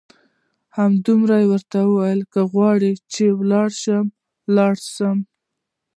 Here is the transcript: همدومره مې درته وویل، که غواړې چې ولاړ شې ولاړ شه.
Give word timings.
همدومره 0.77 1.35
مې 1.39 1.47
درته 1.51 1.79
وویل، 1.85 2.21
که 2.33 2.41
غواړې 2.51 2.91
چې 3.13 3.23
ولاړ 3.39 3.67
شې 3.81 3.97
ولاړ 4.49 4.75
شه. 4.93 5.09